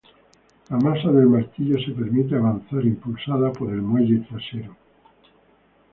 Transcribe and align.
La 0.71 0.77
masa 0.79 1.11
del 1.11 1.27
martillo 1.27 1.77
se 1.79 1.91
permite 1.91 2.33
avanzar, 2.33 2.83
impulsada 2.83 3.53
por 3.53 3.71
el 3.71 3.83
muelle 3.83 4.17
trasero. 4.27 4.75